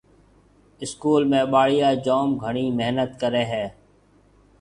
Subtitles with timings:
[0.83, 3.65] اسڪول ۾ ٻاݪيا جوم گھڻِي محنت ڪريَ هيَ۔